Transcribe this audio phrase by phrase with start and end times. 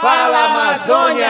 [0.00, 1.28] Fala Amazônia!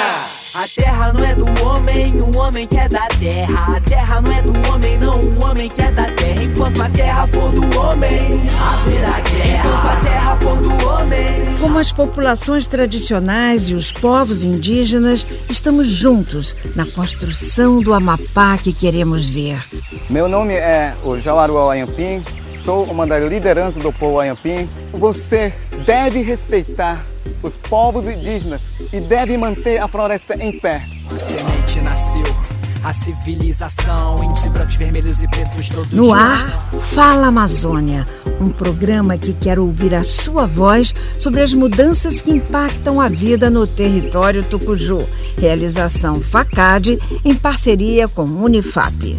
[0.55, 3.77] A terra não é do homem, o homem que é da terra.
[3.77, 6.45] A terra não é do homem, não, o homem que é da terra.
[6.45, 9.69] Enquanto a terra for do homem, haverá guerra.
[9.69, 11.57] Enquanto a terra for do homem.
[11.61, 18.73] Como as populações tradicionais e os povos indígenas, estamos juntos na construção do Amapá que
[18.73, 19.69] queremos ver.
[20.09, 22.23] Meu nome é o Jauaru Ayampim,
[22.65, 24.71] sou uma das lideranças do povo Ayampim.
[24.93, 25.53] Você
[25.85, 27.05] deve respeitar
[27.43, 28.61] os povos indígenas
[28.93, 30.87] e deve manter a floresta em pé.
[31.11, 32.37] A semente nasceu,
[32.85, 38.07] a civilização, índios brancos, vermelhos e pretos todos No ar, Fala Amazônia,
[38.41, 43.51] um programa que quer ouvir a sua voz sobre as mudanças que impactam a vida
[43.51, 45.07] no território Tucuju.
[45.37, 49.19] Realização FACAD em parceria com Unifap.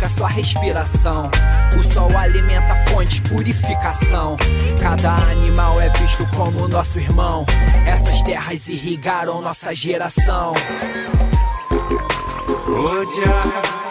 [0.00, 1.30] Purifica sua respiração.
[1.78, 4.34] O sol alimenta a fonte, purificação.
[4.80, 7.44] Cada animal é visto como nosso irmão.
[7.86, 10.54] Essas terras irrigaram nossa geração.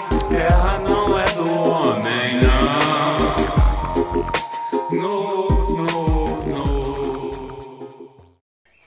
[0.10, 0.99] A terra não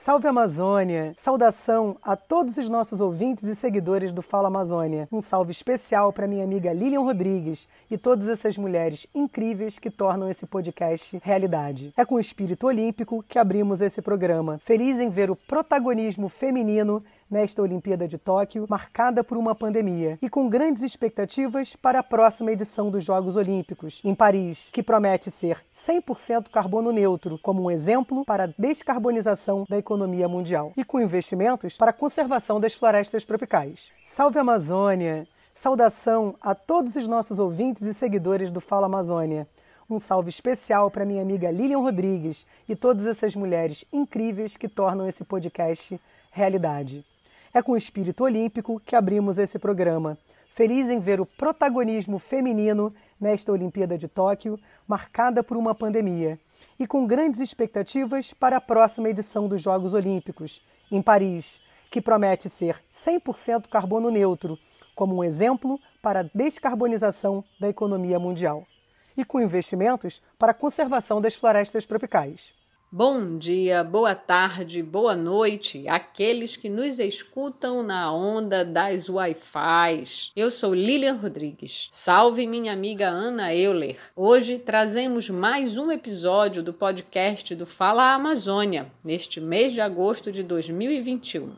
[0.03, 1.15] Salve Amazônia!
[1.17, 5.07] Saudação a todos os nossos ouvintes e seguidores do Fala Amazônia.
[5.13, 10.29] Um salve especial para minha amiga Lilian Rodrigues e todas essas mulheres incríveis que tornam
[10.29, 11.95] esse podcast realidade.
[11.97, 14.59] É com o espírito olímpico que abrimos esse programa.
[14.59, 17.01] Feliz em ver o protagonismo feminino
[17.33, 22.53] nesta Olimpíada de Tóquio, marcada por uma pandemia, e com grandes expectativas para a próxima
[22.53, 28.23] edição dos Jogos Olímpicos, em Paris, que promete ser 100% carbono neutro, como um exemplo
[28.27, 33.81] para a descarbonização da economia mundial, e com investimentos para a conservação das florestas tropicais.
[34.03, 35.27] Salve Amazônia!
[35.55, 39.47] Saudação a todos os nossos ouvintes e seguidores do Fala Amazônia.
[39.89, 45.07] Um salve especial para minha amiga Lilian Rodrigues e todas essas mulheres incríveis que tornam
[45.07, 47.05] esse podcast realidade.
[47.55, 50.17] É com o espírito olímpico que abrimos esse programa.
[50.49, 54.59] Feliz em ver o protagonismo feminino nesta Olimpíada de Tóquio,
[54.89, 56.41] marcada por uma pandemia,
[56.81, 61.61] e com grandes expectativas para a próxima edição dos Jogos Olímpicos, em Paris,
[61.91, 64.59] que promete ser 100% carbono neutro,
[64.95, 68.67] como um exemplo para a descarbonização da economia mundial,
[69.15, 72.62] e com investimentos para a conservação das florestas tropicais.
[72.95, 80.31] Bom dia, boa tarde, boa noite, aqueles que nos escutam na onda das Wi-Fis.
[80.37, 81.89] Eu sou Lilian Rodrigues.
[81.91, 83.97] Salve minha amiga Ana Euler.
[84.15, 90.43] Hoje trazemos mais um episódio do podcast do Fala Amazônia, neste mês de agosto de
[90.43, 91.51] 2021.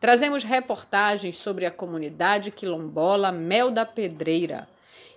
[0.00, 4.66] Trazemos reportagens sobre a comunidade quilombola Mel da Pedreira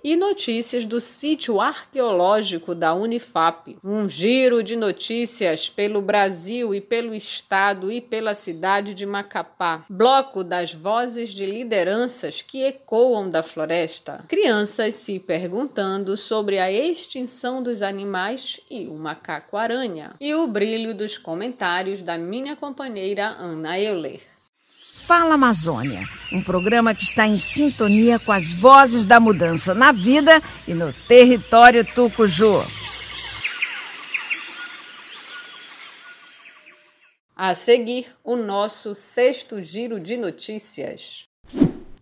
[0.04, 3.78] e notícias do sítio arqueológico da Unifap.
[3.84, 9.86] Um giro de notícias pelo Brasil e pelo estado e pela cidade de Macapá.
[9.90, 14.24] Bloco das vozes de lideranças que ecoam da floresta.
[14.28, 20.14] Crianças se perguntando sobre a extinção dos animais e o macaco-aranha.
[20.20, 24.37] E o brilho dos comentários da minha companheira Ana Euler.
[25.07, 30.44] Fala Amazônia, um programa que está em sintonia com as vozes da mudança na vida
[30.68, 32.62] e no território Tucuju.
[37.34, 41.27] A seguir, o nosso sexto giro de notícias.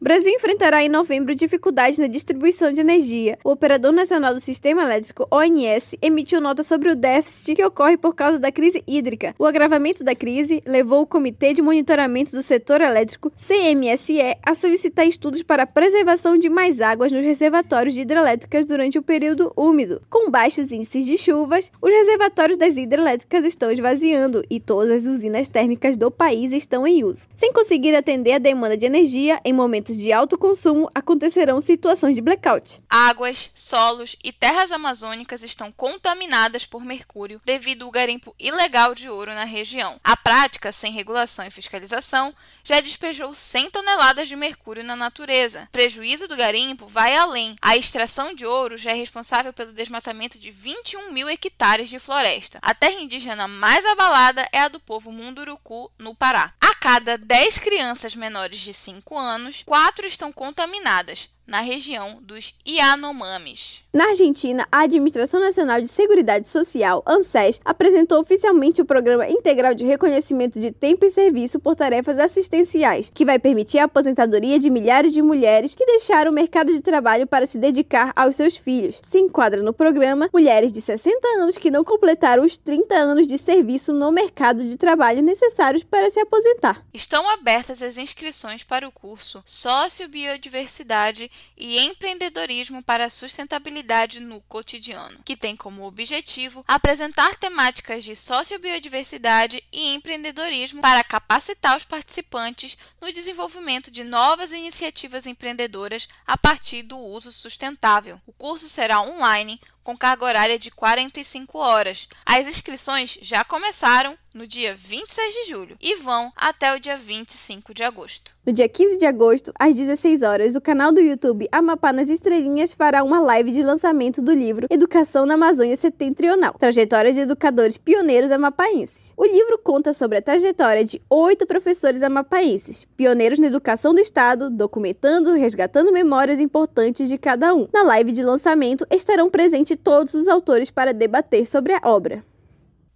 [0.05, 3.39] Brasil enfrentará em novembro dificuldades na distribuição de energia.
[3.43, 8.13] O Operador Nacional do Sistema Elétrico, ONS, emitiu nota sobre o déficit que ocorre por
[8.13, 9.33] causa da crise hídrica.
[9.39, 15.07] O agravamento da crise levou o Comitê de Monitoramento do Setor Elétrico, CMSE, a solicitar
[15.07, 20.03] estudos para a preservação de mais águas nos reservatórios de hidrelétricas durante o período úmido.
[20.07, 25.49] Com baixos índices de chuvas, os reservatórios das hidrelétricas estão esvaziando e todas as usinas
[25.49, 27.27] térmicas do país estão em uso.
[27.35, 32.21] Sem conseguir atender a demanda de energia em momentos de alto consumo, acontecerão situações de
[32.21, 32.81] blackout.
[32.89, 39.33] Águas, solos e terras amazônicas estão contaminadas por mercúrio devido ao garimpo ilegal de ouro
[39.33, 39.99] na região.
[40.03, 42.33] A prática, sem regulação e fiscalização,
[42.63, 45.63] já despejou 100 toneladas de mercúrio na natureza.
[45.69, 47.55] O prejuízo do garimpo vai além.
[47.61, 52.59] A extração de ouro já é responsável pelo desmatamento de 21 mil hectares de floresta.
[52.61, 56.53] A terra indígena mais abalada é a do povo Munduruku, no Pará.
[56.61, 61.29] A cada 10 crianças menores de 5 anos, quatro estão contaminadas.
[61.47, 63.83] Na região dos Yanomamis.
[63.93, 69.85] Na Argentina, a Administração Nacional de Seguridade Social, ANSES, apresentou oficialmente o Programa Integral de
[69.85, 75.13] Reconhecimento de Tempo e Serviço por Tarefas Assistenciais, que vai permitir a aposentadoria de milhares
[75.13, 78.99] de mulheres que deixaram o mercado de trabalho para se dedicar aos seus filhos.
[79.01, 83.37] Se enquadra no programa mulheres de 60 anos que não completaram os 30 anos de
[83.37, 86.85] serviço no mercado de trabalho necessários para se aposentar.
[86.93, 95.19] Estão abertas as inscrições para o curso Sócio-Biodiversidade e Empreendedorismo para a Sustentabilidade no Cotidiano,
[95.23, 103.11] que tem como objetivo apresentar temáticas de sociobiodiversidade e empreendedorismo para capacitar os participantes no
[103.11, 108.19] desenvolvimento de novas iniciativas empreendedoras a partir do uso sustentável.
[108.25, 112.09] O curso será online com carga horária de 45 horas.
[112.25, 117.73] As inscrições já começaram no dia 26 de julho e vão até o dia 25
[117.73, 118.35] de agosto.
[118.45, 122.73] No dia 15 de agosto, às 16 horas, o canal do YouTube Amapá nas Estrelinhas
[122.73, 128.29] fará uma live de lançamento do livro Educação na Amazônia Setentrional Trajetória de Educadores Pioneiros
[128.29, 129.13] Amapaenses.
[129.15, 134.49] O livro conta sobre a trajetória de oito professores amapaenses, pioneiros na educação do Estado,
[134.49, 137.69] documentando e resgatando memórias importantes de cada um.
[137.73, 142.21] Na live de lançamento estarão presentes todos os autores para debater sobre a obra.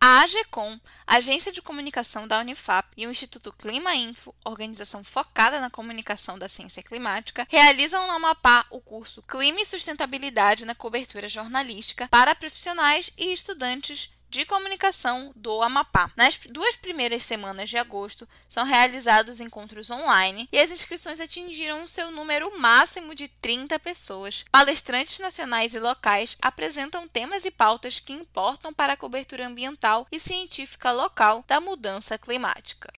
[0.02, 5.70] A AGECOM, Agência de Comunicação da Unifap e o Instituto Clima Info, organização focada na
[5.70, 12.08] comunicação da ciência climática, realizam no Amapá o curso Clima e Sustentabilidade na Cobertura Jornalística
[12.08, 16.12] para profissionais e estudantes de comunicação do Amapá.
[16.16, 22.12] Nas duas primeiras semanas de agosto, são realizados encontros online e as inscrições atingiram seu
[22.12, 24.46] número máximo de 30 pessoas.
[24.52, 30.20] Palestrantes nacionais e locais apresentam temas e pautas que importam para a cobertura ambiental e
[30.20, 32.99] científica local da mudança climática.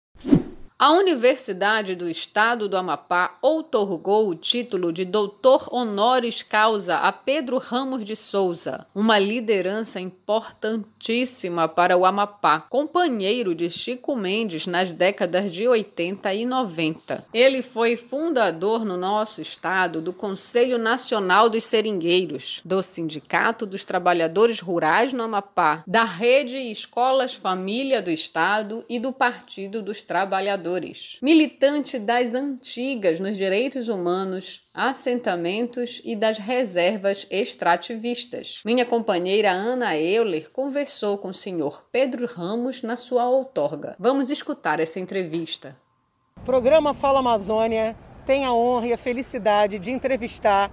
[0.82, 7.58] A Universidade do Estado do Amapá outorgou o título de doutor honoris causa a Pedro
[7.58, 15.52] Ramos de Souza, uma liderança importantíssima para o Amapá, companheiro de Chico Mendes nas décadas
[15.52, 17.26] de 80 e 90.
[17.30, 24.60] Ele foi fundador no nosso estado do Conselho Nacional dos Seringueiros, do Sindicato dos Trabalhadores
[24.60, 30.69] Rurais no Amapá, da Rede Escolas Família do Estado e do Partido dos Trabalhadores
[31.22, 38.60] militante das antigas nos direitos humanos, assentamentos e das reservas extrativistas.
[38.64, 43.96] Minha companheira Ana Euler conversou com o senhor Pedro Ramos na sua outorga.
[43.98, 45.76] Vamos escutar essa entrevista.
[46.36, 50.70] O programa Fala Amazônia tem a honra e a felicidade de entrevistar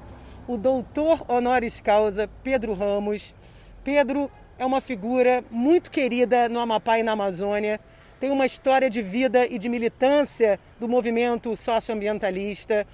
[0.48, 3.36] o doutor honoris causa Pedro Ramos.
[3.84, 7.80] Pedro é uma figura muito querida no Amapá e na Amazônia
[8.20, 12.86] tem uma história de vida e de militância do movimento socioambientalista.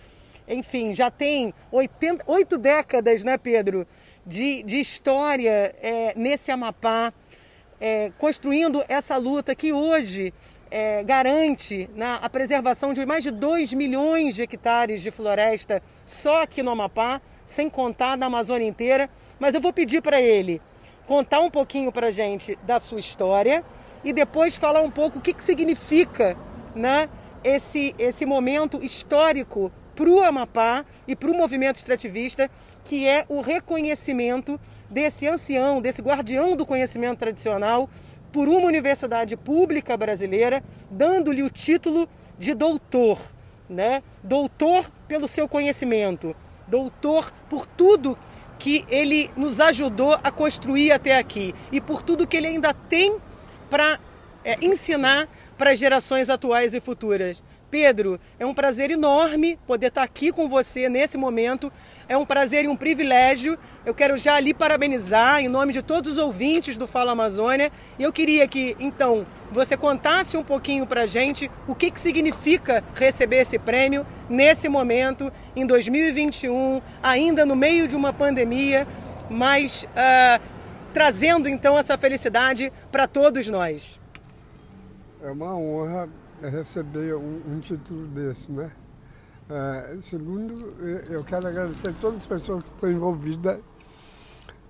[0.48, 1.54] Enfim, já tem
[2.28, 3.88] oito décadas, né, Pedro,
[4.26, 7.14] de, de história é, nesse Amapá,
[7.80, 10.34] é, construindo essa luta que hoje
[10.70, 16.42] é, garante né, a preservação de mais de 2 milhões de hectares de floresta só
[16.42, 19.10] aqui no Amapá, sem contar na Amazônia inteira.
[19.40, 20.62] Mas eu vou pedir para ele
[21.06, 23.64] contar um pouquinho para gente da sua história
[24.04, 26.38] e depois falar um pouco o que, que significa
[26.76, 27.10] né,
[27.44, 32.50] esse, esse momento histórico para o Amapá e para o movimento extrativista,
[32.84, 34.60] que é o reconhecimento
[34.90, 37.90] desse ancião, desse guardião do conhecimento tradicional,
[38.32, 43.20] por uma universidade pública brasileira, dando-lhe o título de doutor.
[43.70, 44.04] Né?
[44.24, 46.36] Doutor pelo seu conhecimento,
[46.68, 48.18] doutor por tudo
[48.60, 53.18] que ele nos ajudou a construir até aqui e por tudo que ele ainda tem
[53.74, 54.00] para
[54.46, 55.28] é, ensinar
[55.58, 57.42] para as gerações atuais e futuras.
[57.72, 61.74] Pedro, é um prazer enorme poder estar aqui com você nesse momento.
[62.08, 63.58] É um prazer e um privilégio.
[63.84, 67.72] Eu quero já lhe parabenizar em nome de todos os ouvintes do Fala Amazônia.
[67.98, 72.00] E eu queria que, então, você contasse um pouquinho para a gente o que, que
[72.00, 78.88] significa receber esse prêmio nesse momento, em 2021, ainda no meio de uma pandemia,
[79.32, 80.53] mas uh,
[80.94, 84.00] trazendo então essa felicidade para todos nós.
[85.22, 86.08] É uma honra
[86.42, 88.72] receber um, um título desse, né?
[89.50, 90.74] É, segundo,
[91.10, 93.60] eu quero agradecer a todas as pessoas que estão envolvidas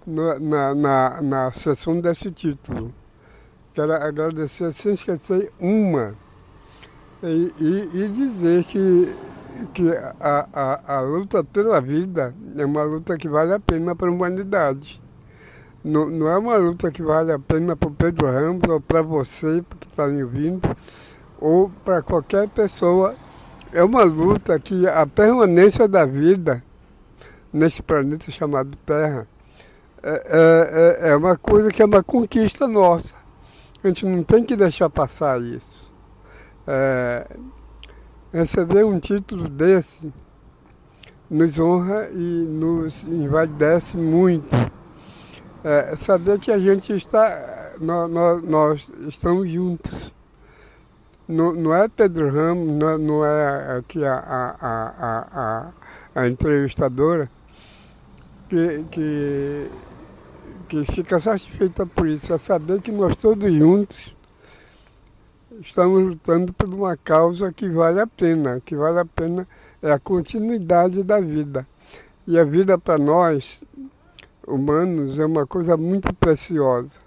[0.05, 2.93] no, na, na, na sessão desse título.
[3.73, 6.15] Quero agradecer sem esquecer uma
[7.23, 9.15] e, e, e dizer que,
[9.73, 14.09] que a, a, a luta pela vida é uma luta que vale a pena para
[14.09, 15.02] a humanidade.
[15.83, 19.01] Não, não é uma luta que vale a pena para o Pedro Ramos ou para
[19.01, 20.61] você que está me ouvindo,
[21.39, 23.15] ou para qualquer pessoa.
[23.71, 26.63] É uma luta que a permanência da vida
[27.51, 29.27] nesse planeta chamado Terra,
[30.01, 33.15] é, é, é uma coisa que é uma conquista nossa.
[33.83, 35.93] A gente não tem que deixar passar isso.
[36.65, 37.27] É,
[38.31, 40.11] receber um título desse
[41.29, 44.55] nos honra e nos envaidece muito.
[45.63, 50.13] É, saber que a gente está, nós, nós, nós estamos juntos.
[51.27, 57.29] Não, não, é Pedro Ramos, não, não é aqui a, a, a, a, a entrevistadora
[58.49, 59.71] que, que,
[60.67, 64.13] que fica satisfeita por isso, é saber que nós todos juntos
[65.61, 69.47] estamos lutando por uma causa que vale a pena, que vale a pena
[69.81, 71.67] é a continuidade da vida.
[72.25, 73.61] E a vida para nós,
[74.47, 76.99] humanos, é uma coisa muito preciosa.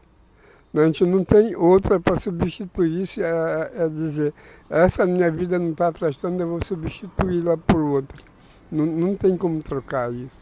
[0.74, 4.34] A gente não tem outra para substituir isso, é, é, dizer,
[4.68, 8.22] essa minha vida não está prestando, eu vou substituí-la por outra.
[8.70, 10.40] Não, não tem como trocar isso.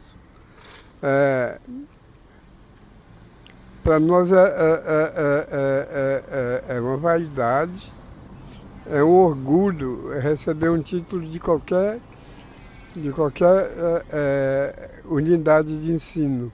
[1.01, 1.57] É,
[3.81, 5.43] para nós é, é,
[6.67, 7.91] é, é, uma vaidade,
[8.89, 11.99] é um orgulho receber um título de qualquer
[12.95, 13.69] de qualquer
[14.11, 16.51] é, unidade de ensino.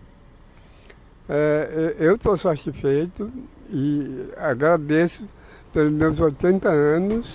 [1.34, 3.32] É, eu estou satisfeito
[3.70, 5.24] e agradeço
[5.72, 7.26] pelos meus 80 anos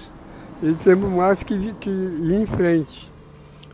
[0.63, 3.11] e temos mais que, que ir em frente,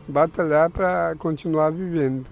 [0.07, 2.25] batalhar para continuar vivendo.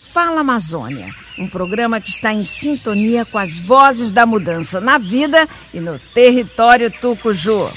[0.00, 5.46] Fala Amazônia, um programa que está em sintonia com as vozes da mudança na vida
[5.74, 7.70] e no território Tucuju.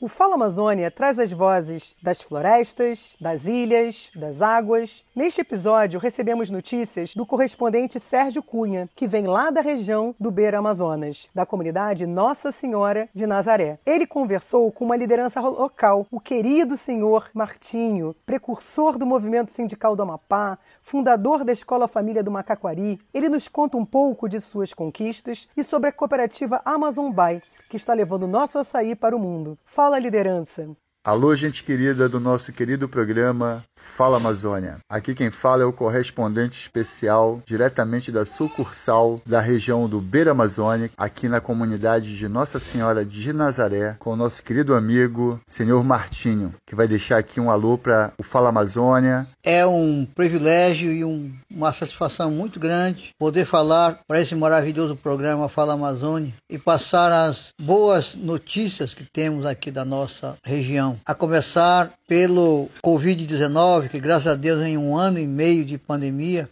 [0.00, 5.04] O Fala Amazônia traz as vozes das florestas, das ilhas, das águas.
[5.12, 10.60] Neste episódio, recebemos notícias do correspondente Sérgio Cunha, que vem lá da região do Beira
[10.60, 13.80] Amazonas, da comunidade Nossa Senhora de Nazaré.
[13.84, 20.04] Ele conversou com uma liderança local, o querido senhor Martinho, precursor do movimento sindical do
[20.04, 23.00] Amapá, fundador da Escola Família do Macaquari.
[23.12, 27.76] Ele nos conta um pouco de suas conquistas e sobre a cooperativa Amazon Bay, que
[27.76, 29.58] está levando nosso açaí para o mundo.
[29.64, 30.68] Fala, liderança!
[31.08, 34.76] Alô, gente querida do nosso querido programa Fala Amazônia.
[34.90, 40.90] Aqui quem fala é o correspondente especial diretamente da sucursal da região do Beira Amazônia,
[40.98, 46.54] aqui na comunidade de Nossa Senhora de Nazaré, com o nosso querido amigo senhor Martinho,
[46.66, 49.26] que vai deixar aqui um alô para o Fala Amazônia.
[49.42, 55.48] É um privilégio e um, uma satisfação muito grande poder falar para esse maravilhoso programa
[55.48, 61.92] Fala Amazônia e passar as boas notícias que temos aqui da nossa região a começar
[62.06, 66.48] pelo Covid-19, que graças a Deus em um ano e meio de pandemia,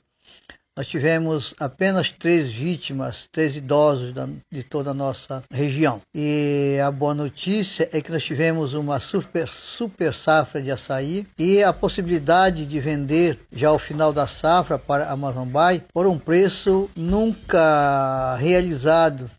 [0.77, 6.03] nós tivemos apenas três vítimas, três idosos da, de toda a nossa região.
[6.15, 11.63] E a boa notícia é que nós tivemos uma super, super safra de açaí e
[11.63, 16.19] a possibilidade de vender já ao final da safra para a Amazon Bay por um
[16.19, 19.31] preço nunca realizado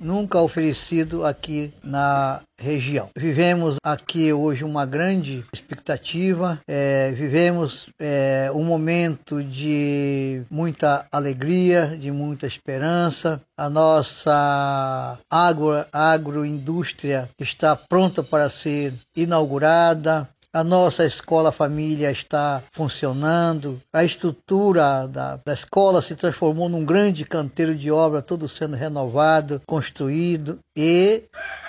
[0.00, 3.10] nunca oferecido aqui na região.
[3.16, 12.10] Vivemos aqui hoje uma grande expectativa, é, vivemos é, um momento de muita alegria, de
[12.10, 13.40] muita esperança.
[13.56, 20.28] A nossa agro, agroindústria está pronta para ser inaugurada.
[20.56, 27.26] A nossa escola família está funcionando, a estrutura da, da escola se transformou num grande
[27.26, 31.24] canteiro de obra, todo sendo renovado, construído e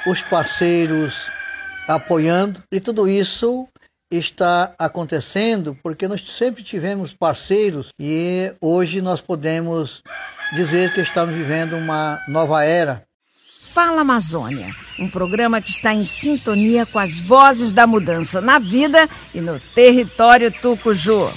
[0.07, 1.29] os parceiros
[1.85, 3.67] apoiando, e tudo isso
[4.09, 10.01] está acontecendo porque nós sempre tivemos parceiros e hoje nós podemos
[10.53, 13.03] dizer que estamos vivendo uma nova era
[13.77, 19.07] Fala Amazônia, um programa que está em sintonia com as vozes da mudança na vida
[19.35, 21.29] e no território Tucuju.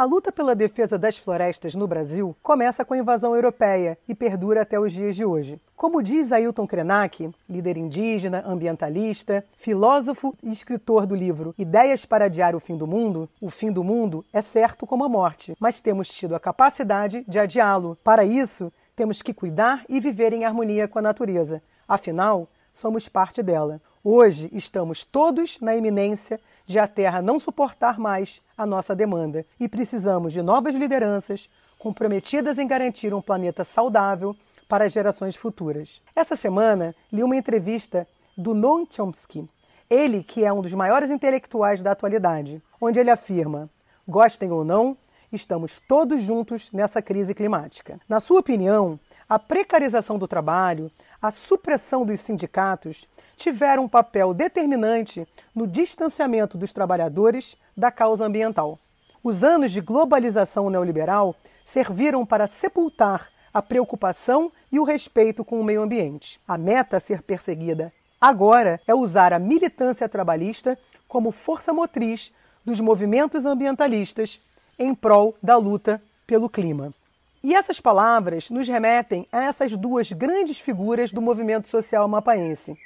[0.00, 4.62] A luta pela defesa das florestas no Brasil começa com a invasão europeia e perdura
[4.62, 5.60] até os dias de hoje.
[5.76, 12.56] Como diz Ailton Krenak, líder indígena, ambientalista, filósofo e escritor do livro Ideias para Adiar
[12.56, 16.08] o Fim do Mundo, o fim do mundo é certo como a morte, mas temos
[16.08, 17.98] tido a capacidade de adiá-lo.
[18.02, 21.60] Para isso, temos que cuidar e viver em harmonia com a natureza.
[21.86, 23.82] Afinal, somos parte dela.
[24.02, 26.40] Hoje estamos todos na iminência
[26.70, 31.50] de a Terra não suportar mais a nossa demanda e precisamos de novas lideranças
[31.80, 34.36] comprometidas em garantir um planeta saudável
[34.68, 36.00] para as gerações futuras.
[36.14, 39.48] Essa semana li uma entrevista do Noam Chomsky,
[39.90, 43.68] ele que é um dos maiores intelectuais da atualidade, onde ele afirma:
[44.06, 44.96] gostem ou não,
[45.32, 47.98] estamos todos juntos nessa crise climática.
[48.08, 48.96] Na sua opinião,
[49.28, 50.88] a precarização do trabalho,
[51.22, 58.78] a supressão dos sindicatos tiveram um papel determinante no distanciamento dos trabalhadores da causa ambiental.
[59.22, 65.64] Os anos de globalização neoliberal serviram para sepultar a preocupação e o respeito com o
[65.64, 66.40] meio ambiente.
[66.48, 72.32] A meta a ser perseguida agora é usar a militância trabalhista como força motriz
[72.64, 74.40] dos movimentos ambientalistas
[74.78, 76.94] em prol da luta pelo clima.
[77.42, 82.76] E essas palavras nos remetem a essas duas grandes figuras do movimento social mapaense: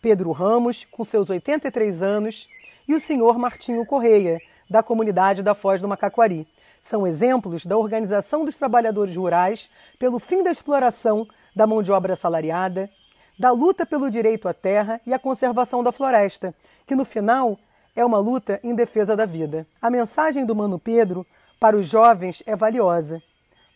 [0.00, 2.48] Pedro Ramos, com seus 83 anos,
[2.88, 6.46] e o senhor Martinho Correia, da comunidade da Foz do Macaquari.
[6.80, 12.14] São exemplos da organização dos trabalhadores rurais pelo fim da exploração da mão de obra
[12.14, 12.88] assalariada,
[13.38, 16.54] da luta pelo direito à terra e à conservação da floresta,
[16.86, 17.58] que no final
[17.94, 19.66] é uma luta em defesa da vida.
[19.82, 21.26] A mensagem do Mano Pedro
[21.60, 23.22] para os jovens é valiosa.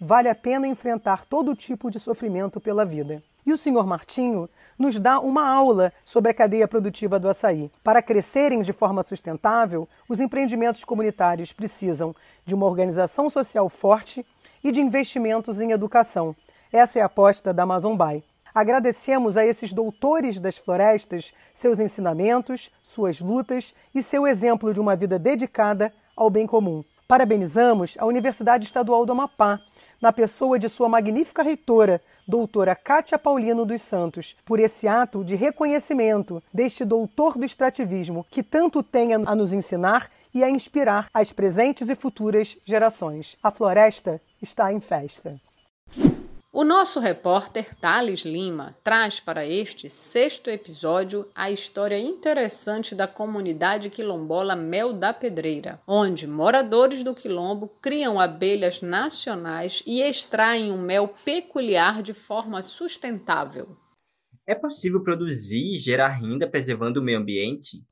[0.05, 3.23] Vale a pena enfrentar todo tipo de sofrimento pela vida.
[3.47, 7.71] E o senhor Martinho nos dá uma aula sobre a cadeia produtiva do açaí.
[7.85, 12.13] Para crescerem de forma sustentável, os empreendimentos comunitários precisam
[12.45, 14.27] de uma organização social forte
[14.65, 16.35] e de investimentos em educação.
[16.73, 18.25] Essa é a aposta da Amazon Buy.
[18.53, 24.97] Agradecemos a esses doutores das florestas seus ensinamentos, suas lutas e seu exemplo de uma
[24.97, 26.83] vida dedicada ao bem comum.
[27.07, 29.61] Parabenizamos a Universidade Estadual do Amapá,
[30.03, 35.37] na pessoa de sua magnífica reitora, doutora Cátia Paulino dos Santos, por esse ato de
[35.37, 41.33] reconhecimento deste doutor do extrativismo que tanto tem a nos ensinar e a inspirar as
[41.33, 43.37] presentes e futuras gerações.
[43.41, 45.41] A floresta está em festa.
[46.55, 53.89] O nosso repórter Thales Lima traz para este sexto episódio a história interessante da comunidade
[53.89, 61.15] quilombola Mel da Pedreira, onde moradores do quilombo criam abelhas nacionais e extraem um mel
[61.25, 63.75] peculiar de forma sustentável.
[64.47, 67.83] É possível produzir e gerar renda preservando o meio ambiente?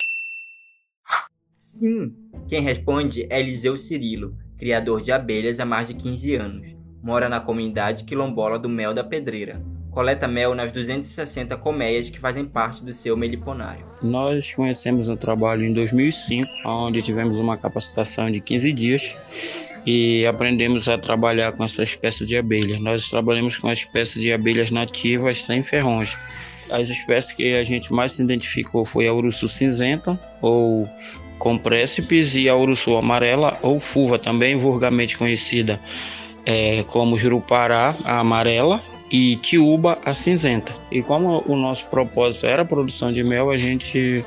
[1.63, 2.15] Sim,
[2.47, 7.41] quem responde é Eliseu Cirilo, criador de abelhas há mais de 15 anos mora na
[7.41, 9.61] comunidade quilombola do Mel da Pedreira.
[9.91, 13.85] Coleta mel nas 260 colmeias que fazem parte do seu meliponário.
[14.01, 19.19] Nós conhecemos o trabalho em 2005, onde tivemos uma capacitação de 15 dias
[19.85, 22.79] e aprendemos a trabalhar com essa espécie de abelha.
[22.79, 26.17] Nós trabalhamos com a espécie de abelhas nativas sem ferrões.
[26.71, 30.89] As espécies que a gente mais se identificou foi a urussu cinzenta, ou
[31.37, 35.81] compressipes, e a urussu amarela, ou fuva, também vulgarmente conhecida
[36.45, 40.75] é, como Jurupará, a amarela, e Tiúba, a cinzenta.
[40.91, 44.25] E como o nosso propósito era a produção de mel, a gente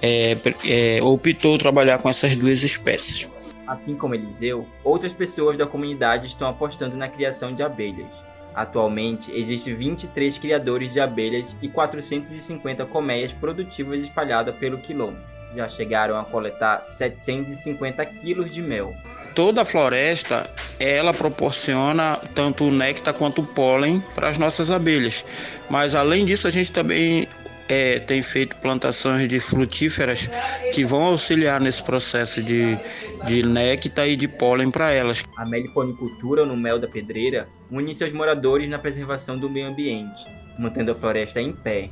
[0.00, 3.54] é, é, optou trabalhar com essas duas espécies.
[3.66, 8.14] Assim como Eliseu, outras pessoas da comunidade estão apostando na criação de abelhas.
[8.54, 15.18] Atualmente, existem 23 criadores de abelhas e 450 colmeias produtivas espalhadas pelo quilombo.
[15.54, 18.94] Já chegaram a coletar 750 quilos de mel
[19.34, 25.24] toda a floresta ela proporciona tanto o néctar quanto o pólen para as nossas abelhas.
[25.68, 27.26] Mas além disso, a gente também
[27.68, 30.28] é, tem feito plantações de frutíferas
[30.72, 32.78] que vão auxiliar nesse processo de,
[33.26, 35.22] de néctar e de pólen para elas.
[35.36, 40.26] A meliponicultura no mel da pedreira une seus moradores na preservação do meio ambiente,
[40.58, 41.90] mantendo a floresta em pé.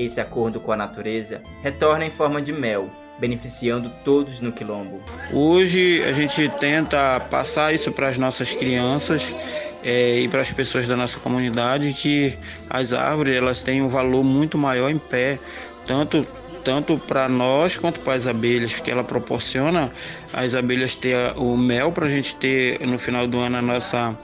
[0.00, 4.98] Esse acordo com a natureza retorna em forma de mel, beneficiando todos no quilombo.
[5.30, 9.36] Hoje a gente tenta passar isso para as nossas crianças
[9.84, 12.34] é, e para as pessoas da nossa comunidade que
[12.70, 15.38] as árvores elas têm um valor muito maior em pé,
[15.86, 16.26] tanto
[16.64, 19.90] tanto para nós quanto para as abelhas, que ela proporciona
[20.32, 24.16] as abelhas ter o mel para a gente ter no final do ano a nossa,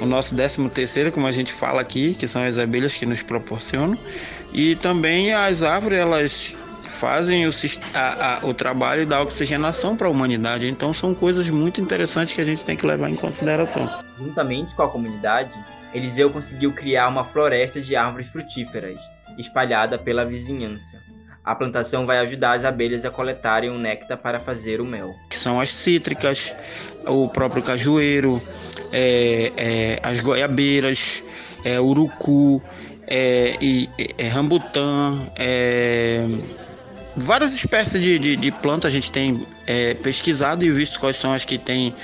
[0.00, 3.22] o nosso décimo terceiro, como a gente fala aqui, que são as abelhas que nos
[3.22, 3.98] proporcionam,
[4.54, 6.56] e também as árvores elas
[6.88, 7.50] fazem o,
[7.92, 10.68] a, a, o trabalho da oxigenação para a humanidade.
[10.68, 13.90] Então são coisas muito interessantes que a gente tem que levar em consideração.
[14.16, 15.58] Juntamente com a comunidade,
[15.92, 19.00] Eliseu conseguiu criar uma floresta de árvores frutíferas,
[19.36, 21.02] espalhada pela vizinhança.
[21.44, 25.14] A plantação vai ajudar as abelhas a coletarem o néctar para fazer o mel.
[25.28, 26.54] Que são as cítricas,
[27.06, 28.40] o próprio cajueiro,
[28.90, 31.22] é, é, as goiabeiras,
[31.64, 32.62] é, urucu,
[33.06, 33.88] é, e,
[34.18, 36.26] é, rambutã, é,
[37.16, 41.32] várias espécies de, de, de plantas a gente tem é, pesquisado e visto quais são
[41.32, 41.94] as que tem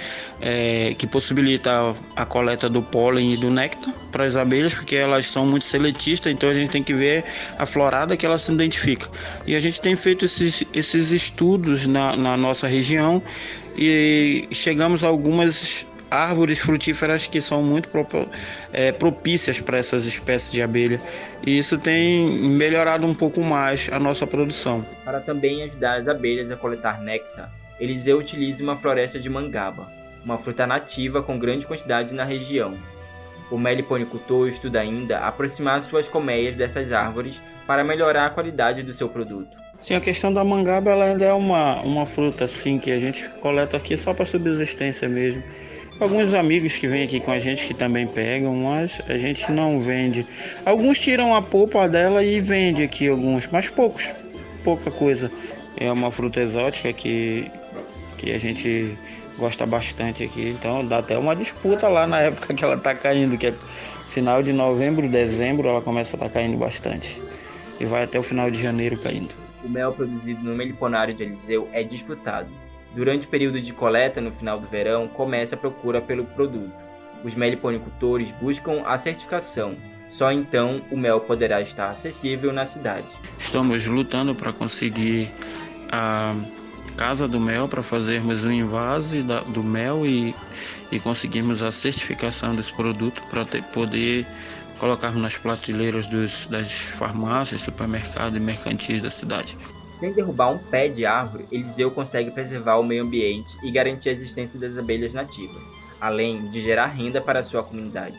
[0.40, 1.70] é, que possibilita
[2.16, 5.64] a, a, coleta do pólen e do néctar para as abelhas, porque elas são muito
[5.64, 7.24] seletistas, então a gente tem que ver
[7.58, 9.08] a florada que ela se identifica.
[9.46, 13.22] E a gente tem feito esses, esses estudos na, na nossa região
[13.76, 17.88] e chegamos a algumas árvores frutíferas que são muito
[18.72, 21.00] é, propícias para essas espécies de abelha
[21.46, 24.84] e isso tem melhorado um pouco mais a nossa produção.
[25.04, 29.90] Para também ajudar as abelhas a coletar néctar, Eliseu utiliza uma floresta de mangaba,
[30.24, 32.76] uma fruta nativa com grande quantidade na região.
[33.50, 39.08] O meliponicultor estuda ainda aproximar suas colmeias dessas árvores para melhorar a qualidade do seu
[39.08, 39.56] produto.
[39.82, 43.28] Sim, a questão da mangaba ela ainda é uma, uma fruta assim que a gente
[43.40, 45.42] coleta aqui só para subsistência mesmo.
[46.00, 49.80] Alguns amigos que vêm aqui com a gente que também pegam, mas a gente não
[49.80, 50.26] vende.
[50.64, 54.10] Alguns tiram a polpa dela e vende aqui alguns, mas poucos,
[54.64, 55.30] pouca coisa.
[55.76, 57.50] É uma fruta exótica que,
[58.16, 58.96] que a gente
[59.38, 63.36] gosta bastante aqui, então dá até uma disputa lá na época que ela está caindo,
[63.36, 63.54] que é
[64.10, 67.22] final de novembro, dezembro, ela começa a estar tá caindo bastante
[67.78, 69.30] e vai até o final de janeiro caindo
[69.64, 72.48] o mel produzido no meliponário de Eliseu é desfrutado.
[72.94, 76.72] Durante o período de coleta, no final do verão, começa a procura pelo produto.
[77.22, 79.76] Os meliponicultores buscam a certificação.
[80.08, 83.14] Só então o mel poderá estar acessível na cidade.
[83.38, 85.30] Estamos lutando para conseguir
[85.92, 86.34] a
[86.96, 90.34] casa do mel para fazermos o invase do mel e,
[90.90, 94.26] e conseguirmos a certificação desse produto para poder
[94.78, 99.56] colocarmos nas prateleiras dos, das farmácias, supermercados e mercantis da cidade.
[100.00, 104.12] Sem derrubar um pé de árvore, Eliseu consegue preservar o meio ambiente e garantir a
[104.12, 105.60] existência das abelhas nativas,
[106.00, 108.16] além de gerar renda para sua comunidade.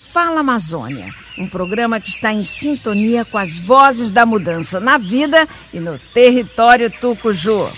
[0.00, 5.46] Fala Amazônia, um programa que está em sintonia com as vozes da mudança na vida
[5.72, 7.70] e no território Tucuju.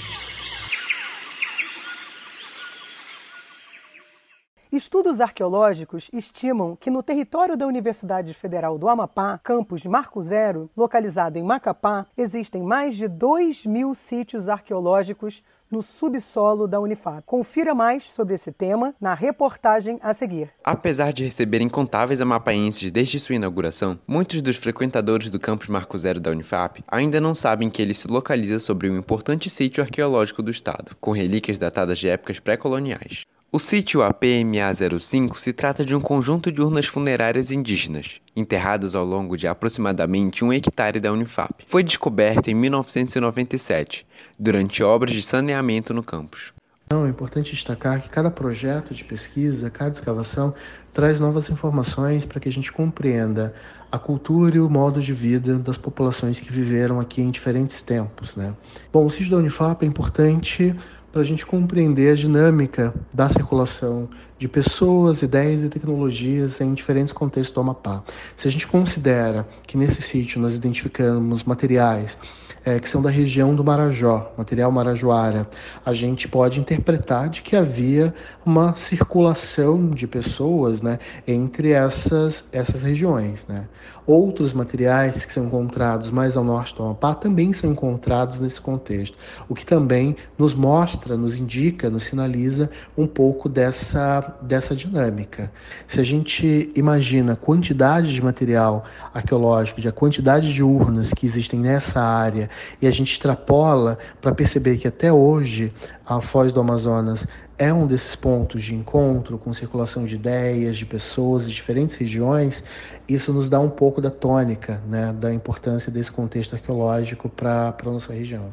[4.74, 11.38] Estudos arqueológicos estimam que no território da Universidade Federal do Amapá, campus Marco Zero, localizado
[11.38, 17.22] em Macapá, existem mais de 2 mil sítios arqueológicos no subsolo da Unifap.
[17.24, 20.50] Confira mais sobre esse tema na reportagem a seguir.
[20.64, 26.18] Apesar de receber incontáveis amapaenses desde sua inauguração, muitos dos frequentadores do campus Marco Zero
[26.18, 30.50] da Unifap ainda não sabem que ele se localiza sobre um importante sítio arqueológico do
[30.50, 33.22] estado, com relíquias datadas de épocas pré-coloniais.
[33.54, 39.36] O sítio APMA-05 se trata de um conjunto de urnas funerárias indígenas, enterradas ao longo
[39.36, 41.62] de aproximadamente um hectare da Unifap.
[41.64, 44.04] Foi descoberto em 1997,
[44.36, 46.52] durante obras de saneamento no campus.
[46.90, 50.52] É importante destacar que cada projeto de pesquisa, cada escavação,
[50.92, 53.54] traz novas informações para que a gente compreenda
[53.88, 58.34] a cultura e o modo de vida das populações que viveram aqui em diferentes tempos.
[58.34, 58.52] Né?
[58.92, 60.74] Bom, o sítio da Unifap é importante
[61.14, 67.12] para a gente compreender a dinâmica da circulação de pessoas, ideias e tecnologias em diferentes
[67.12, 68.02] contextos do Amapá.
[68.36, 72.18] Se a gente considera que nesse sítio nós identificamos materiais
[72.64, 75.48] é, que são da região do Marajó, material marajoara,
[75.84, 80.98] a gente pode interpretar de que havia uma circulação de pessoas né,
[81.28, 83.46] entre essas, essas regiões.
[83.46, 83.68] Né?
[84.06, 89.16] Outros materiais que são encontrados mais ao norte do Amapá também são encontrados nesse contexto,
[89.48, 95.50] o que também nos mostra, nos indica, nos sinaliza um pouco dessa, dessa dinâmica.
[95.88, 101.24] Se a gente imagina a quantidade de material arqueológico, de a quantidade de urnas que
[101.24, 102.50] existem nessa área
[102.82, 105.72] e a gente extrapola para perceber que até hoje
[106.06, 107.26] a Foz do Amazonas
[107.58, 112.64] é um desses pontos de encontro com circulação de ideias, de pessoas de diferentes regiões,
[113.08, 117.84] isso nos dá um pouco da tônica né, da importância desse contexto arqueológico para a
[117.84, 118.52] nossa região.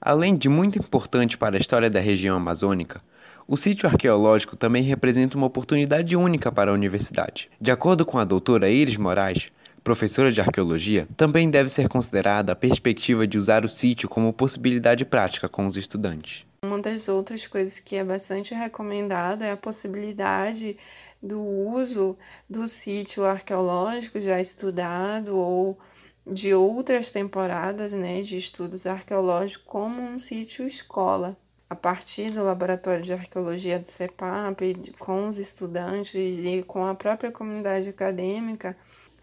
[0.00, 3.00] Além de muito importante para a história da região amazônica,
[3.46, 7.50] o sítio arqueológico também representa uma oportunidade única para a universidade.
[7.60, 9.50] De acordo com a doutora Iris Moraes,
[9.82, 15.04] professora de arqueologia, também deve ser considerada a perspectiva de usar o sítio como possibilidade
[15.04, 16.47] prática com os estudantes.
[16.60, 20.76] Uma das outras coisas que é bastante recomendada é a possibilidade
[21.22, 22.18] do uso
[22.50, 25.78] do sítio arqueológico já estudado ou
[26.26, 31.36] de outras temporadas né, de estudos arqueológicos como um sítio escola.
[31.70, 37.30] A partir do laboratório de arqueologia do CEPAP, com os estudantes e com a própria
[37.30, 38.76] comunidade acadêmica,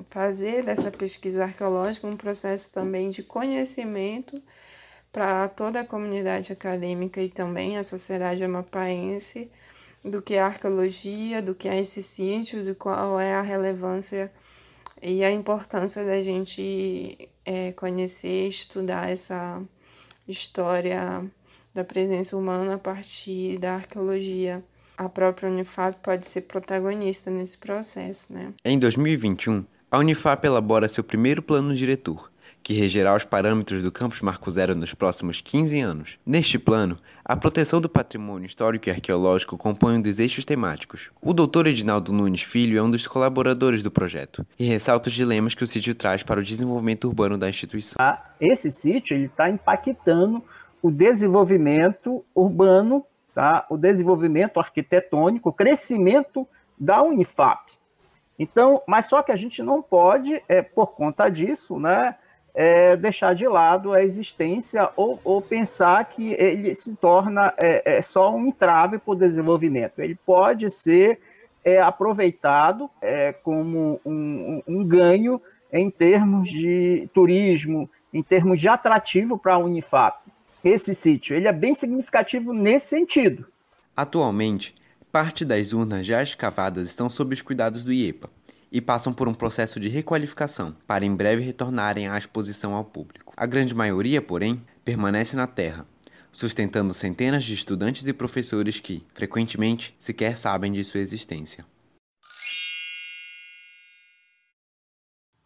[0.09, 4.41] fazer dessa pesquisa arqueológica um processo também de conhecimento
[5.15, 9.49] para toda a comunidade acadêmica e também a sociedade amapaense
[10.03, 14.29] do que é arqueologia, do que é esse sítio, de qual é a relevância
[15.01, 19.63] e a importância da gente é, conhecer, estudar essa
[20.27, 21.23] história
[21.73, 24.61] da presença humana a partir da arqueologia.
[24.97, 28.53] A própria Unifab pode ser protagonista nesse processo, né?
[28.65, 32.29] Em 2021, a Unifap elabora seu primeiro plano diretor,
[32.65, 36.17] que regerá os parâmetros do Campus Marco Zero nos próximos 15 anos.
[36.25, 41.11] Neste plano, a proteção do patrimônio histórico e arqueológico compõe um dos eixos temáticos.
[41.21, 41.67] O Dr.
[41.67, 45.67] Edinaldo Nunes Filho é um dos colaboradores do projeto e ressalta os dilemas que o
[45.67, 47.97] sítio traz para o desenvolvimento urbano da instituição.
[48.41, 50.43] Esse sítio está impactando
[50.81, 53.63] o desenvolvimento urbano, tá?
[53.69, 56.47] o desenvolvimento arquitetônico, o crescimento
[56.79, 57.71] da Unifap.
[58.39, 62.15] Então, mas só que a gente não pode, é, por conta disso, né,
[62.55, 68.01] é, deixar de lado a existência ou, ou, pensar que ele se torna é, é
[68.01, 69.99] só um entrave para o desenvolvimento.
[69.99, 71.19] Ele pode ser
[71.65, 75.41] é, aproveitado é, como um, um, ganho
[75.71, 80.19] em termos de turismo, em termos de atrativo para a Unifap.
[80.63, 83.45] Esse sítio ele é bem significativo nesse sentido.
[83.97, 84.73] Atualmente,
[85.11, 88.29] parte das urnas já escavadas estão sob os cuidados do IEPA
[88.71, 93.33] e passam por um processo de requalificação, para em breve retornarem à exposição ao público.
[93.37, 95.85] A grande maioria, porém, permanece na Terra,
[96.31, 101.65] sustentando centenas de estudantes e professores que, frequentemente, sequer sabem de sua existência.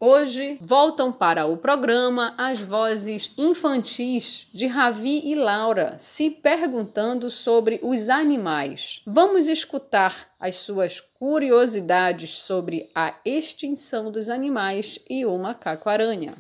[0.02, 7.82] Hoje voltam para o programa as vozes infantis de Ravi e Laura se perguntando sobre
[7.84, 9.02] os animais.
[9.06, 16.34] Vamos escutar as suas curiosidades sobre a extinção dos animais e o macaco-aranha.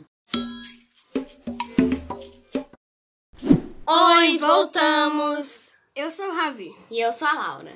[3.85, 5.73] Oi, voltamos!
[5.93, 6.71] Eu sou o Ravi.
[6.89, 7.73] E eu sou a Laura.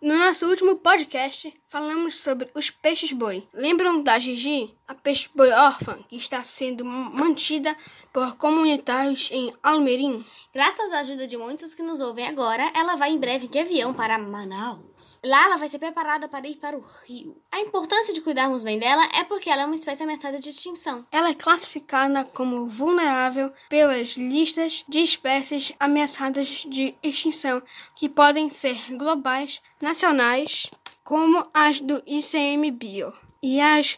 [0.00, 3.46] No nosso último podcast, falamos sobre os peixes-boi.
[3.52, 7.76] Lembram da Gigi, a peixe-boi órfã que está sendo mantida
[8.12, 10.24] por comunitários em Almerim?
[10.54, 13.92] Graças à ajuda de muitos que nos ouvem agora, ela vai em breve de avião
[13.92, 15.20] para Manaus.
[15.24, 17.36] Lá ela vai ser preparada para ir para o Rio.
[17.50, 21.04] A importância de cuidarmos bem dela é porque ela é uma espécie ameaçada de extinção.
[21.10, 27.62] Ela é classificada como vulnerável pelas listas de espécies ameaçadas de extinção,
[27.94, 30.70] que podem ser globais, nacionais,
[31.06, 33.96] como as do ICMBio, e as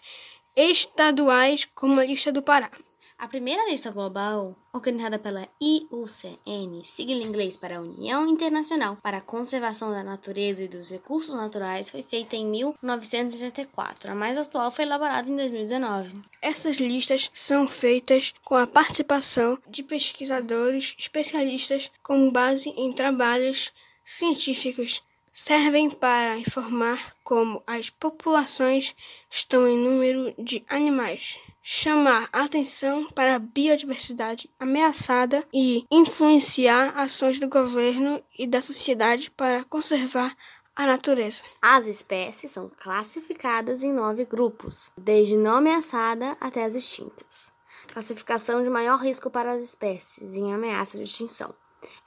[0.55, 2.71] estaduais, como a lista do Pará.
[3.19, 9.17] A primeira lista global, organizada pela IUCN, sigla em inglês para a União Internacional para
[9.17, 14.13] a Conservação da Natureza e dos Recursos Naturais, foi feita em 1964.
[14.13, 16.15] A mais atual foi elaborada em 2019.
[16.43, 23.73] Essas listas são feitas com a participação de pesquisadores especialistas com base em trabalhos
[24.05, 28.95] científicos servem para informar como as populações
[29.31, 37.49] estão em número de animais, chamar atenção para a biodiversidade ameaçada e influenciar ações do
[37.49, 40.35] governo e da sociedade para conservar
[40.75, 41.43] a natureza.
[41.61, 47.53] As espécies são classificadas em nove grupos, desde não ameaçada até as extintas.
[47.93, 51.55] Classificação de maior risco para as espécies em ameaça de extinção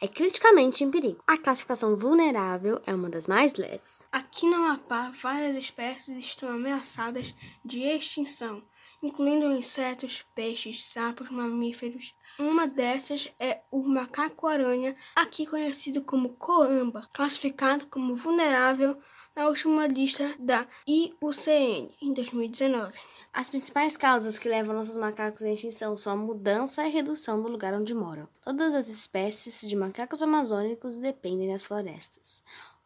[0.01, 1.21] é criticamente em perigo.
[1.27, 4.07] A classificação vulnerável é uma das mais leves.
[4.11, 8.63] Aqui no Amapá, várias espécies estão ameaçadas de extinção,
[9.01, 12.13] incluindo insetos, peixes, sapos, mamíferos.
[12.37, 18.97] Uma dessas é o macaco-aranha, aqui conhecido como coamba, classificado como vulnerável
[19.35, 22.93] na última lista da IUCN em 2019.
[23.33, 27.47] As principais causas que levam nossos macacos à extinção são a mudança e redução do
[27.47, 28.27] lugar onde moram.
[28.41, 32.43] Todas as espécies de macacos amazônicos dependem das florestas.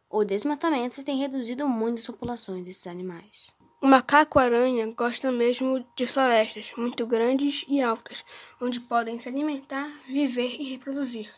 [0.08, 3.56] O desmatamento tem reduzido muito as populações desses animais.
[3.78, 8.24] O macaco-aranha gosta mesmo de florestas muito grandes e altas,
[8.58, 11.30] onde podem se alimentar, viver e reproduzir.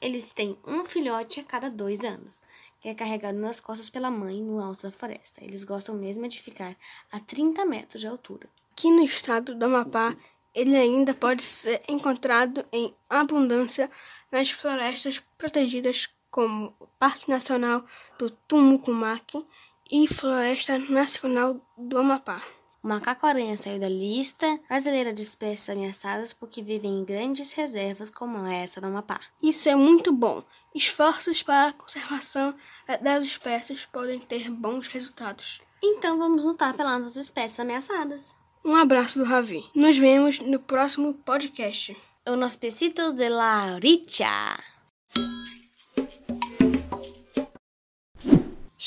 [0.00, 2.42] Eles têm um filhote a cada dois anos
[2.80, 5.42] que é carregado nas costas pela mãe no alto da floresta.
[5.42, 6.76] Eles gostam mesmo de ficar
[7.12, 8.48] a 30 metros de altura.
[8.72, 10.16] Aqui no estado do Amapá,
[10.54, 13.88] ele ainda pode ser encontrado em abundância
[14.30, 17.84] nas florestas protegidas como o Parque Nacional
[18.18, 19.44] do Tumucumaque
[19.90, 22.42] e Floresta Nacional do Amapá.
[22.82, 28.46] O macaco-aranha saiu da lista brasileira de espécies ameaçadas porque vivem em grandes reservas como
[28.46, 29.20] essa do Amapá.
[29.42, 30.44] Isso é muito bom.
[30.74, 32.54] Esforços para a conservação
[33.02, 35.60] das espécies podem ter bons resultados.
[35.82, 38.38] Então vamos lutar pelas nossas espécies ameaçadas.
[38.64, 39.64] Um abraço do Ravi.
[39.74, 41.96] Nos vemos no próximo podcast.
[42.26, 44.77] Unos besitos de la Richa.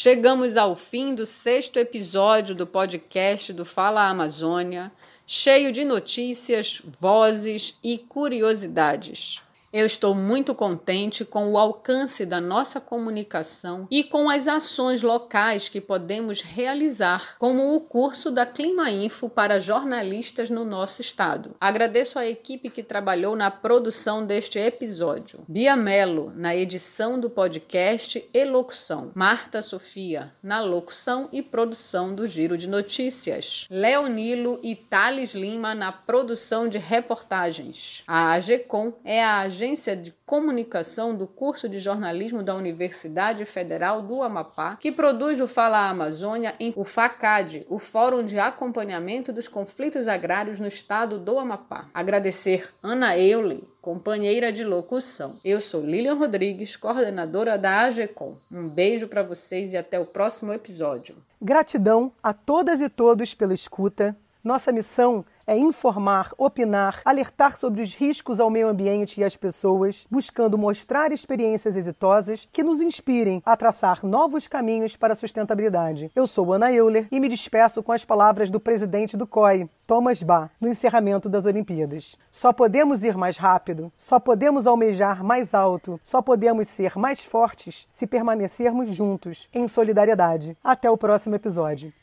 [0.03, 4.91] Chegamos ao fim do sexto episódio do podcast do Fala Amazônia,
[5.27, 9.43] cheio de notícias, vozes e curiosidades.
[9.73, 15.69] Eu estou muito contente com o alcance da nossa comunicação e com as ações locais
[15.69, 21.55] que podemos realizar, como o curso da Clima Info para jornalistas no nosso estado.
[21.57, 25.39] Agradeço a equipe que trabalhou na produção deste episódio.
[25.47, 29.13] Bia Mello, na edição do podcast e locução.
[29.15, 33.67] Marta Sofia, na locução e produção do Giro de Notícias.
[33.69, 38.03] Leonilo e Thales Lima, na produção de reportagens.
[38.05, 44.23] A AGECOM é a agência de comunicação do curso de jornalismo da Universidade Federal do
[44.23, 50.07] Amapá, que produz o Fala Amazônia em o FACAD, o Fórum de Acompanhamento dos Conflitos
[50.07, 51.85] Agrários no Estado do Amapá.
[51.93, 55.35] Agradecer Ana Euler, companheira de locução.
[55.45, 58.35] Eu sou Lilian Rodrigues, coordenadora da AGECOM.
[58.51, 61.15] Um beijo para vocês e até o próximo episódio.
[61.39, 64.17] Gratidão a todas e todos pela escuta.
[64.43, 70.07] Nossa missão é informar, opinar, alertar sobre os riscos ao meio ambiente e às pessoas,
[70.09, 76.09] buscando mostrar experiências exitosas que nos inspirem a traçar novos caminhos para a sustentabilidade.
[76.15, 80.23] Eu sou Ana Euler e me despeço com as palavras do presidente do COI, Thomas
[80.23, 82.15] Bach, no encerramento das Olimpíadas.
[82.31, 87.85] Só podemos ir mais rápido, só podemos almejar mais alto, só podemos ser mais fortes
[87.91, 90.57] se permanecermos juntos, em solidariedade.
[90.63, 91.93] Até o próximo episódio.